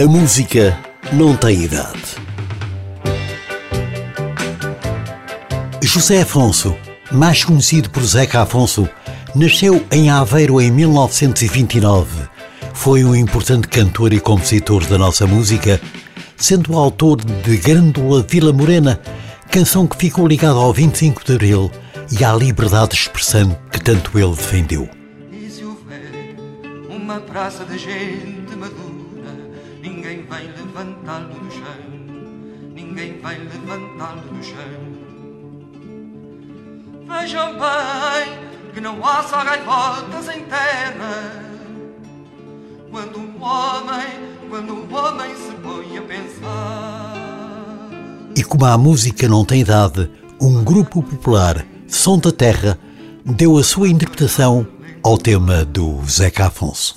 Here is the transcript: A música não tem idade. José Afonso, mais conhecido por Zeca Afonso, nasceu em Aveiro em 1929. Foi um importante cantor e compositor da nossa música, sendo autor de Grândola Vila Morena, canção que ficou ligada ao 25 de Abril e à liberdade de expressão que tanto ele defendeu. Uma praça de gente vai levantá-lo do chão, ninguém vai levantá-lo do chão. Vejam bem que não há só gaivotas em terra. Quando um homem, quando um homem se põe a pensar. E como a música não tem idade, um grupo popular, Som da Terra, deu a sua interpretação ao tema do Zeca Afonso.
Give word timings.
A 0.00 0.06
música 0.06 0.78
não 1.12 1.36
tem 1.36 1.64
idade. 1.64 2.16
José 5.82 6.22
Afonso, 6.22 6.74
mais 7.12 7.44
conhecido 7.44 7.90
por 7.90 8.02
Zeca 8.02 8.40
Afonso, 8.40 8.88
nasceu 9.34 9.84
em 9.92 10.08
Aveiro 10.08 10.58
em 10.58 10.70
1929. 10.70 12.26
Foi 12.72 13.04
um 13.04 13.14
importante 13.14 13.68
cantor 13.68 14.14
e 14.14 14.20
compositor 14.20 14.86
da 14.86 14.96
nossa 14.96 15.26
música, 15.26 15.78
sendo 16.34 16.78
autor 16.78 17.18
de 17.22 17.58
Grândola 17.58 18.24
Vila 18.26 18.54
Morena, 18.54 18.98
canção 19.50 19.86
que 19.86 19.98
ficou 19.98 20.26
ligada 20.26 20.58
ao 20.58 20.72
25 20.72 21.26
de 21.26 21.34
Abril 21.34 21.70
e 22.10 22.24
à 22.24 22.32
liberdade 22.32 22.92
de 22.92 23.02
expressão 23.02 23.54
que 23.70 23.78
tanto 23.78 24.18
ele 24.18 24.34
defendeu. 24.34 24.88
Uma 26.88 27.20
praça 27.20 27.66
de 27.66 27.76
gente 27.76 28.39
vai 30.30 30.46
levantá-lo 30.46 31.34
do 31.40 31.50
chão, 31.50 31.90
ninguém 32.72 33.20
vai 33.20 33.36
levantá-lo 33.36 34.20
do 34.20 34.42
chão. 34.44 35.10
Vejam 37.08 37.54
bem 37.54 38.38
que 38.72 38.80
não 38.80 39.04
há 39.04 39.24
só 39.24 39.44
gaivotas 39.44 40.28
em 40.28 40.44
terra. 40.44 41.50
Quando 42.92 43.18
um 43.18 43.42
homem, 43.42 44.36
quando 44.48 44.72
um 44.72 44.94
homem 44.94 45.34
se 45.34 45.52
põe 45.56 45.98
a 45.98 46.02
pensar. 46.02 47.16
E 48.36 48.44
como 48.44 48.64
a 48.64 48.78
música 48.78 49.26
não 49.28 49.44
tem 49.44 49.62
idade, 49.62 50.08
um 50.40 50.62
grupo 50.62 51.02
popular, 51.02 51.66
Som 51.88 52.18
da 52.18 52.30
Terra, 52.30 52.78
deu 53.24 53.58
a 53.58 53.64
sua 53.64 53.88
interpretação 53.88 54.64
ao 55.02 55.18
tema 55.18 55.64
do 55.64 56.00
Zeca 56.06 56.46
Afonso. 56.46 56.94